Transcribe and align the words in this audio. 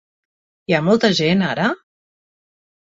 Hi 0.71 0.77
ha 0.77 0.81
molta 0.87 1.11
gent 1.21 1.47
ara? 1.51 1.71